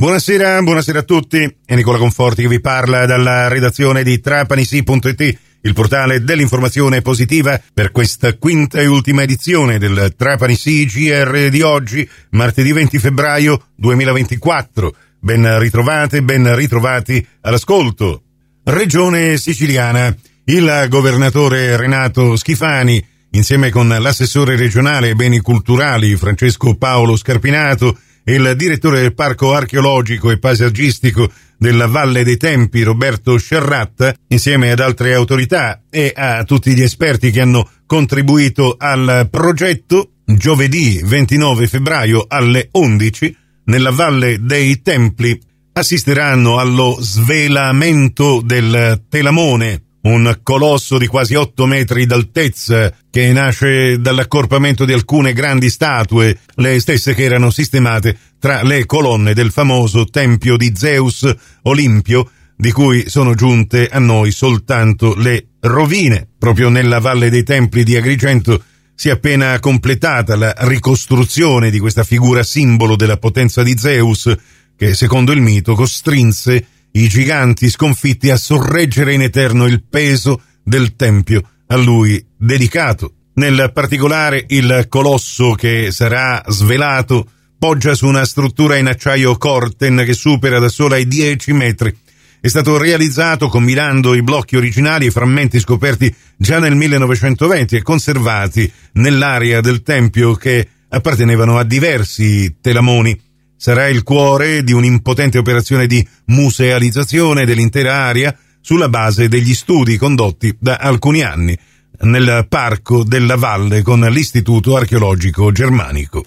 Buonasera, 0.00 0.62
buonasera 0.62 1.00
a 1.00 1.02
tutti. 1.02 1.56
È 1.62 1.74
Nicola 1.74 1.98
Conforti 1.98 2.40
che 2.40 2.48
vi 2.48 2.62
parla 2.62 3.04
dalla 3.04 3.48
redazione 3.48 4.02
di 4.02 4.18
trapanisi.it, 4.18 5.38
il 5.60 5.74
portale 5.74 6.24
dell'informazione 6.24 7.02
positiva 7.02 7.60
per 7.74 7.90
questa 7.90 8.34
quinta 8.38 8.80
e 8.80 8.86
ultima 8.86 9.24
edizione 9.24 9.76
del 9.76 10.14
Trapani 10.16 10.54
GR 10.54 11.48
di 11.50 11.60
oggi, 11.60 12.08
martedì 12.30 12.72
20 12.72 12.98
febbraio 12.98 13.62
2024. 13.74 14.94
Ben 15.20 15.58
ritrovate, 15.58 16.22
ben 16.22 16.56
ritrovati 16.56 17.24
all'ascolto. 17.42 18.22
Regione 18.64 19.36
siciliana. 19.36 20.16
Il 20.44 20.86
governatore 20.88 21.76
Renato 21.76 22.36
Schifani, 22.36 23.06
insieme 23.32 23.68
con 23.68 23.86
l'assessore 23.86 24.56
regionale 24.56 25.08
ai 25.08 25.14
beni 25.14 25.40
culturali 25.40 26.16
Francesco 26.16 26.74
Paolo 26.76 27.16
Scarpinato, 27.16 27.98
il 28.24 28.54
direttore 28.56 29.00
del 29.00 29.14
Parco 29.14 29.54
archeologico 29.54 30.30
e 30.30 30.38
paesaggistico 30.38 31.30
della 31.56 31.86
Valle 31.86 32.24
dei 32.24 32.36
Tempi, 32.36 32.82
Roberto 32.82 33.36
Scerratta, 33.36 34.14
insieme 34.28 34.70
ad 34.70 34.80
altre 34.80 35.14
autorità 35.14 35.82
e 35.90 36.12
a 36.14 36.44
tutti 36.44 36.74
gli 36.74 36.82
esperti 36.82 37.30
che 37.30 37.40
hanno 37.40 37.68
contribuito 37.86 38.76
al 38.78 39.28
progetto, 39.30 40.12
giovedì 40.24 41.00
29 41.02 41.66
febbraio 41.66 42.24
alle 42.28 42.68
11, 42.72 43.36
nella 43.64 43.90
Valle 43.90 44.38
dei 44.40 44.80
Templi, 44.80 45.38
assisteranno 45.72 46.58
allo 46.58 46.96
svelamento 47.00 48.40
del 48.42 49.02
Telamone, 49.08 49.82
un 50.02 50.38
colosso 50.42 50.96
di 50.96 51.06
quasi 51.06 51.34
8 51.34 51.66
metri 51.66 52.06
d'altezza 52.06 52.92
che 53.10 53.32
nasce 53.32 53.98
dall'accorpamento 54.00 54.84
di 54.84 54.92
alcune 54.92 55.32
grandi 55.32 55.68
statue, 55.68 56.38
le 56.54 56.80
stesse 56.80 57.14
che 57.14 57.24
erano 57.24 57.50
sistemate 57.50 58.16
tra 58.38 58.62
le 58.62 58.86
colonne 58.86 59.34
del 59.34 59.50
famoso 59.50 60.06
tempio 60.06 60.56
di 60.56 60.72
Zeus 60.74 61.30
Olimpio, 61.62 62.30
di 62.56 62.72
cui 62.72 63.08
sono 63.08 63.34
giunte 63.34 63.88
a 63.88 63.98
noi 63.98 64.30
soltanto 64.30 65.14
le 65.16 65.48
rovine. 65.60 66.28
Proprio 66.38 66.68
nella 66.68 67.00
Valle 67.00 67.30
dei 67.30 67.42
Templi 67.42 67.82
di 67.82 67.96
Agrigento 67.96 68.62
si 68.94 69.08
è 69.08 69.12
appena 69.12 69.58
completata 69.60 70.36
la 70.36 70.54
ricostruzione 70.58 71.70
di 71.70 71.78
questa 71.78 72.04
figura 72.04 72.42
simbolo 72.42 72.96
della 72.96 73.16
potenza 73.16 73.62
di 73.62 73.76
Zeus, 73.76 74.34
che 74.76 74.94
secondo 74.94 75.32
il 75.32 75.40
mito 75.40 75.74
costrinse 75.74 76.66
i 76.92 77.08
giganti 77.08 77.68
sconfitti 77.68 78.30
a 78.30 78.36
sorreggere 78.36 79.14
in 79.14 79.22
eterno 79.22 79.66
il 79.66 79.82
peso 79.82 80.42
del 80.62 80.96
tempio 80.96 81.42
a 81.66 81.76
lui 81.76 82.24
dedicato. 82.36 83.14
Nel 83.34 83.70
particolare 83.72 84.44
il 84.48 84.86
colosso 84.88 85.52
che 85.52 85.90
sarà 85.92 86.42
svelato 86.48 87.26
poggia 87.58 87.94
su 87.94 88.06
una 88.06 88.24
struttura 88.24 88.76
in 88.76 88.86
acciaio 88.86 89.36
Corten 89.36 90.02
che 90.04 90.14
supera 90.14 90.58
da 90.58 90.68
sola 90.68 90.96
i 90.96 91.06
10 91.06 91.52
metri. 91.52 91.96
È 92.40 92.48
stato 92.48 92.78
realizzato 92.78 93.48
combinando 93.48 94.14
i 94.14 94.22
blocchi 94.22 94.56
originali 94.56 95.06
e 95.06 95.10
frammenti 95.10 95.60
scoperti 95.60 96.12
già 96.36 96.58
nel 96.58 96.74
1920 96.74 97.76
e 97.76 97.82
conservati 97.82 98.70
nell'area 98.92 99.60
del 99.60 99.82
tempio 99.82 100.34
che 100.34 100.66
appartenevano 100.88 101.58
a 101.58 101.64
diversi 101.64 102.56
telamoni 102.60 103.18
sarà 103.60 103.88
il 103.88 104.02
cuore 104.04 104.64
di 104.64 104.72
un'impotente 104.72 105.36
operazione 105.36 105.86
di 105.86 106.06
musealizzazione 106.28 107.44
dell'intera 107.44 108.04
area 108.06 108.34
sulla 108.62 108.88
base 108.88 109.28
degli 109.28 109.52
studi 109.52 109.98
condotti 109.98 110.56
da 110.58 110.76
alcuni 110.76 111.20
anni 111.20 111.54
nel 112.00 112.46
parco 112.48 113.04
della 113.04 113.36
valle 113.36 113.82
con 113.82 114.00
l'Istituto 114.00 114.76
archeologico 114.76 115.52
germanico. 115.52 116.24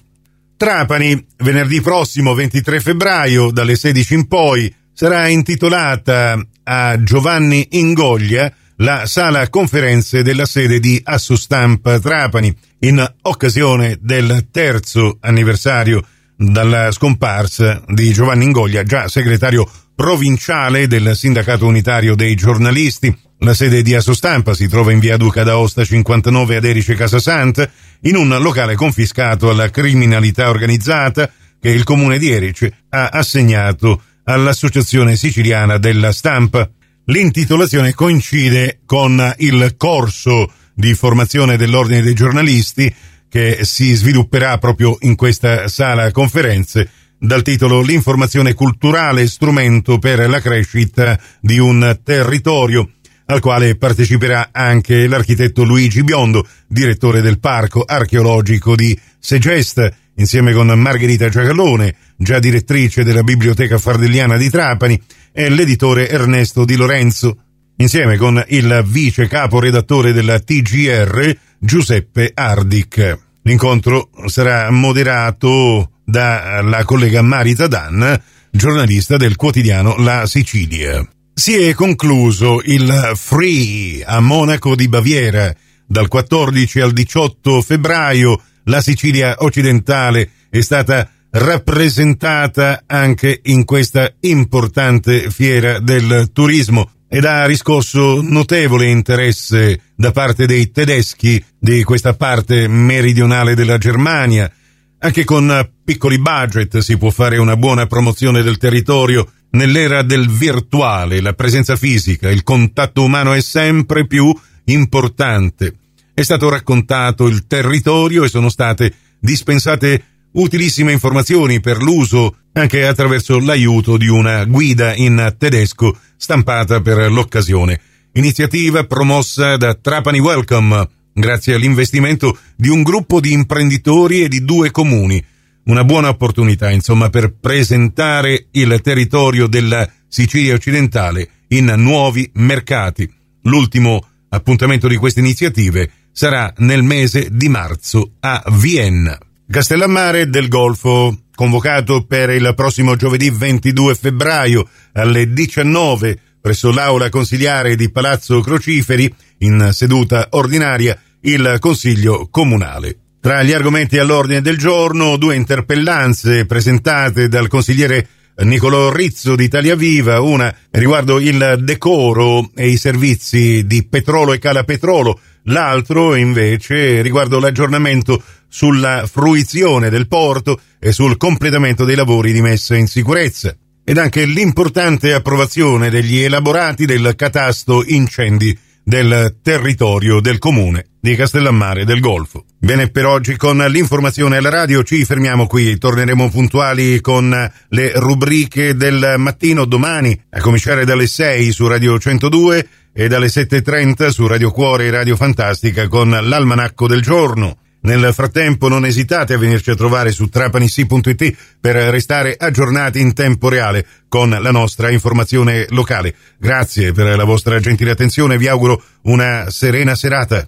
Trapani, 0.55 1.25
venerdì 1.37 1.81
prossimo 1.81 2.35
23 2.35 2.79
febbraio, 2.79 3.49
dalle 3.49 3.75
16 3.75 4.13
in 4.13 4.27
poi, 4.27 4.71
sarà 4.93 5.27
intitolata 5.27 6.39
a 6.65 7.01
Giovanni 7.01 7.67
Ingoglia 7.71 8.53
la 8.75 9.07
sala 9.07 9.49
conferenze 9.49 10.21
della 10.21 10.45
sede 10.45 10.79
di 10.79 11.01
Assostampa 11.03 11.99
Trapani, 11.99 12.55
in 12.81 13.03
occasione 13.23 13.97
del 13.99 14.49
terzo 14.51 15.17
anniversario 15.19 16.05
dalla 16.51 16.91
scomparsa 16.91 17.81
di 17.87 18.11
Giovanni 18.11 18.45
Ingoglia, 18.45 18.83
già 18.83 19.07
segretario 19.07 19.69
provinciale 19.95 20.87
del 20.87 21.15
Sindacato 21.15 21.65
Unitario 21.65 22.15
dei 22.15 22.35
Giornalisti. 22.35 23.15
La 23.39 23.53
sede 23.53 23.81
di 23.81 23.93
Assostampa 23.93 24.53
si 24.53 24.67
trova 24.67 24.91
in 24.91 24.99
via 24.99 25.17
Duca 25.17 25.43
d'Aosta 25.43 25.83
59 25.83 26.57
ad 26.57 26.65
Erice 26.65 26.95
Casasant, 26.95 27.69
in 28.01 28.15
un 28.15 28.37
locale 28.41 28.75
confiscato 28.75 29.49
alla 29.49 29.69
criminalità 29.69 30.49
organizzata 30.49 31.29
che 31.59 31.69
il 31.69 31.83
comune 31.83 32.17
di 32.17 32.31
Erice 32.31 32.85
ha 32.89 33.09
assegnato 33.09 34.01
all'Associazione 34.25 35.15
Siciliana 35.15 35.77
della 35.77 36.11
Stampa. 36.11 36.69
L'intitolazione 37.05 37.93
coincide 37.93 38.79
con 38.85 39.33
il 39.37 39.75
corso 39.77 40.51
di 40.73 40.93
formazione 40.93 41.57
dell'Ordine 41.57 42.01
dei 42.01 42.13
giornalisti 42.13 42.93
che 43.33 43.61
si 43.63 43.95
svilupperà 43.95 44.59
proprio 44.59 44.95
in 44.99 45.15
questa 45.15 45.67
sala 45.67 46.11
conferenze 46.11 46.87
dal 47.17 47.41
titolo 47.41 47.81
L'informazione 47.81 48.53
culturale 48.53 49.25
strumento 49.25 49.97
per 49.97 50.29
la 50.29 50.39
crescita 50.39 51.19
di 51.41 51.57
un 51.57 51.99
territorio 52.03 52.87
al 53.25 53.39
quale 53.39 53.75
parteciperà 53.75 54.49
anche 54.51 55.07
l'architetto 55.07 55.63
Luigi 55.63 56.03
Biondo, 56.03 56.45
direttore 56.67 57.21
del 57.21 57.39
Parco 57.39 57.81
archeologico 57.83 58.75
di 58.75 58.95
Segesta, 59.17 59.91
insieme 60.17 60.53
con 60.53 60.67
Margherita 60.67 61.27
Giacalone, 61.27 61.95
già 62.15 62.37
direttrice 62.37 63.03
della 63.03 63.23
Biblioteca 63.23 63.79
Fardelliana 63.79 64.37
di 64.37 64.51
Trapani, 64.51 65.01
e 65.31 65.49
l'editore 65.49 66.07
Ernesto 66.07 66.65
Di 66.65 66.75
Lorenzo, 66.75 67.37
insieme 67.77 68.15
con 68.15 68.43
il 68.49 68.83
vice 68.85 69.27
capo 69.27 69.59
redattore 69.59 70.13
della 70.13 70.39
TGR, 70.39 71.35
Giuseppe 71.63 72.31
Ardic. 72.33 73.19
L'incontro 73.43 74.09
sarà 74.25 74.69
moderato 74.69 75.91
dalla 76.03 76.83
collega 76.83 77.21
Marita 77.21 77.67
Dan, 77.67 78.21
giornalista 78.51 79.15
del 79.15 79.37
quotidiano 79.37 79.95
La 79.97 80.25
Sicilia. 80.25 81.07
Si 81.33 81.53
è 81.53 81.73
concluso 81.73 82.61
il 82.65 83.13
Free 83.15 84.03
a 84.03 84.19
Monaco 84.19 84.75
di 84.75 84.89
Baviera. 84.89 85.55
Dal 85.85 86.09
14 86.09 86.81
al 86.81 86.91
18 86.91 87.61
febbraio 87.61 88.41
la 88.65 88.81
Sicilia 88.81 89.35
occidentale 89.39 90.31
è 90.49 90.59
stata 90.59 91.09
rappresentata 91.29 92.83
anche 92.85 93.39
in 93.43 93.63
questa 93.63 94.13
importante 94.19 95.29
fiera 95.31 95.79
del 95.79 96.29
turismo 96.33 96.91
ed 97.13 97.25
ha 97.25 97.45
riscosso 97.45 98.23
notevole 98.23 98.89
interesse 98.89 99.91
da 99.95 100.11
parte 100.11 100.47
dei 100.47 100.71
tedeschi 100.71 101.43
di 101.59 101.83
questa 101.83 102.15
parte 102.15 102.67
meridionale 102.67 103.53
della 103.53 103.77
Germania. 103.77 104.51
Anche 104.97 105.23
con 105.23 105.69
piccoli 105.85 106.17
budget 106.17 106.79
si 106.79 106.97
può 106.97 107.11
fare 107.11 107.37
una 107.37 107.55
buona 107.55 107.85
promozione 107.85 108.41
del 108.41 108.57
territorio. 108.57 109.31
Nell'era 109.51 110.01
del 110.01 110.27
virtuale, 110.27 111.21
la 111.21 111.33
presenza 111.33 111.75
fisica, 111.75 112.31
il 112.31 112.41
contatto 112.41 113.03
umano 113.03 113.33
è 113.33 113.41
sempre 113.41 114.07
più 114.07 114.35
importante. 114.65 115.75
È 116.15 116.23
stato 116.23 116.49
raccontato 116.49 117.27
il 117.27 117.45
territorio 117.45 118.23
e 118.23 118.27
sono 118.27 118.49
state 118.49 118.91
dispensate 119.19 120.03
utilissime 120.31 120.91
informazioni 120.91 121.59
per 121.59 121.79
l'uso 121.79 122.37
anche 122.53 122.85
attraverso 122.85 123.39
l'aiuto 123.39 123.97
di 123.97 124.07
una 124.07 124.45
guida 124.45 124.95
in 124.95 125.35
tedesco 125.37 125.97
stampata 126.15 126.81
per 126.81 127.11
l'occasione. 127.11 127.79
Iniziativa 128.13 128.85
promossa 128.85 129.57
da 129.57 129.73
Trapani 129.73 130.19
Welcome 130.19 130.87
grazie 131.13 131.55
all'investimento 131.55 132.37
di 132.55 132.69
un 132.69 132.83
gruppo 132.83 133.19
di 133.19 133.31
imprenditori 133.31 134.23
e 134.23 134.27
di 134.27 134.43
due 134.43 134.71
comuni. 134.71 135.23
Una 135.65 135.83
buona 135.83 136.09
opportunità, 136.09 136.69
insomma, 136.69 137.09
per 137.09 137.33
presentare 137.39 138.47
il 138.51 138.81
territorio 138.81 139.47
della 139.47 139.89
Sicilia 140.07 140.53
occidentale 140.53 141.29
in 141.49 141.73
nuovi 141.77 142.29
mercati. 142.33 143.11
L'ultimo 143.43 144.05
appuntamento 144.29 144.87
di 144.87 144.97
queste 144.97 145.21
iniziative 145.21 145.89
sarà 146.11 146.53
nel 146.57 146.83
mese 146.83 147.29
di 147.31 147.49
marzo 147.49 148.13
a 148.19 148.43
Vienna. 148.51 149.17
Castellammare 149.49 150.29
del 150.29 150.47
Golfo, 150.47 151.22
convocato 151.35 152.05
per 152.05 152.29
il 152.29 152.53
prossimo 152.55 152.95
giovedì 152.95 153.29
22 153.29 153.95
febbraio 153.95 154.67
alle 154.93 155.31
19 155.31 156.19
presso 156.43 156.71
l'aula 156.73 157.07
consigliare 157.07 157.77
di 157.77 157.89
Palazzo 157.89 158.41
Crociferi, 158.41 159.09
in 159.39 159.69
seduta 159.71 160.27
ordinaria, 160.31 160.99
il 161.21 161.55
Consiglio 161.59 162.27
Comunale. 162.29 162.97
Tra 163.21 163.43
gli 163.43 163.53
argomenti 163.53 163.97
all'ordine 163.97 164.41
del 164.41 164.57
giorno, 164.57 165.15
due 165.15 165.35
interpellanze 165.35 166.45
presentate 166.45 167.29
dal 167.29 167.47
consigliere 167.47 168.05
Nicolò 168.39 168.91
Rizzo 168.91 169.37
di 169.37 169.45
Italia 169.45 169.77
Viva, 169.77 170.19
una 170.19 170.53
riguardo 170.71 171.21
il 171.21 171.59
decoro 171.61 172.49
e 172.55 172.67
i 172.67 172.75
servizi 172.75 173.65
di 173.65 173.87
Petrolo 173.87 174.33
e 174.33 174.39
Calapetrolo, 174.39 175.17
l'altro 175.43 176.13
invece 176.15 177.01
riguardo 177.01 177.39
l'aggiornamento 177.39 178.21
sulla 178.53 179.09
fruizione 179.11 179.89
del 179.89 180.07
porto 180.07 180.61
e 180.77 180.91
sul 180.91 181.17
completamento 181.17 181.85
dei 181.85 181.95
lavori 181.95 182.31
di 182.31 182.41
messa 182.41 182.75
in 182.75 182.85
sicurezza. 182.85 183.57
ed 183.83 183.97
anche 183.97 184.25
l'importante 184.25 185.11
approvazione 185.11 185.89
degli 185.89 186.19
elaborati 186.19 186.85
del 186.85 187.15
catasto 187.17 187.83
incendi 187.85 188.57
del 188.81 189.37
territorio 189.41 190.21
del 190.21 190.37
comune 190.37 190.85
di 191.01 191.15
Castellammare 191.15 191.83
del 191.83 191.99
Golfo. 191.99 192.45
Bene, 192.59 192.89
per 192.89 193.05
oggi 193.05 193.35
con 193.35 193.57
l'informazione 193.57 194.37
alla 194.37 194.49
radio 194.49 194.83
ci 194.83 195.03
fermiamo 195.03 195.47
qui, 195.47 195.77
torneremo 195.77 196.29
puntuali 196.29 197.01
con 197.01 197.51
le 197.69 197.91
rubriche 197.95 198.75
del 198.75 199.15
mattino 199.17 199.65
domani, 199.65 200.17
a 200.29 200.39
cominciare 200.39 200.85
dalle 200.85 201.07
6 201.07 201.51
su 201.51 201.67
Radio 201.67 201.99
102 201.99 202.67
e 202.93 203.07
dalle 203.07 203.27
7.30 203.27 204.09
su 204.09 204.27
Radio 204.27 204.51
Cuore 204.51 204.85
e 204.85 204.91
Radio 204.91 205.17
Fantastica 205.17 205.87
con 205.87 206.09
l'almanacco 206.09 206.87
del 206.87 207.01
giorno. 207.01 207.57
Nel 207.83 208.13
frattempo 208.13 208.69
non 208.69 208.85
esitate 208.85 209.33
a 209.33 209.37
venirci 209.37 209.71
a 209.71 209.75
trovare 209.75 210.11
su 210.11 210.29
trapanissi.it 210.29 211.35
per 211.59 211.75
restare 211.75 212.35
aggiornati 212.37 213.01
in 213.01 213.13
tempo 213.13 213.49
reale 213.49 213.85
con 214.07 214.29
la 214.29 214.51
nostra 214.51 214.89
informazione 214.89 215.65
locale. 215.69 216.15
Grazie 216.37 216.93
per 216.93 217.17
la 217.17 217.25
vostra 217.25 217.59
gentile 217.59 217.91
attenzione, 217.91 218.37
vi 218.37 218.47
auguro 218.47 218.81
una 219.03 219.49
serena 219.49 219.95
serata. 219.95 220.47